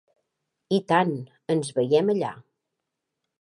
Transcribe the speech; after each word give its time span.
I 0.77 0.79
tant, 0.91 1.11
ens 1.57 1.69
veiem 1.77 2.11
allà! 2.15 2.33